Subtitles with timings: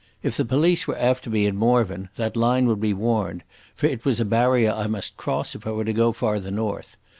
[0.23, 3.43] If the police were after me in Morvern, that line would be warned,
[3.75, 6.97] for it was a barrier I must cross if I were to go farther north.